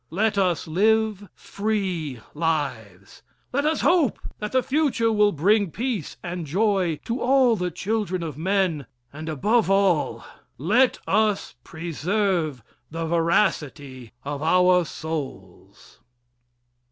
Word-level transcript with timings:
Let 0.09 0.35
us 0.35 0.67
live 0.67 1.29
free 1.35 2.21
lives. 2.33 3.21
Let 3.53 3.67
us 3.67 3.81
hope 3.81 4.17
that 4.39 4.51
the 4.51 4.63
future 4.63 5.11
will 5.11 5.31
bring 5.31 5.69
peace 5.69 6.17
and 6.23 6.47
joy 6.47 6.99
to 7.05 7.21
all 7.21 7.55
the 7.55 7.69
children 7.69 8.23
of 8.23 8.35
men, 8.35 8.87
and 9.13 9.29
above 9.29 9.69
all, 9.69 10.23
let 10.57 10.97
us 11.07 11.53
preserve 11.63 12.63
the 12.89 13.05
veracity 13.05 14.11
of 14.25 14.41
our 14.41 14.85
souls. 14.85 15.99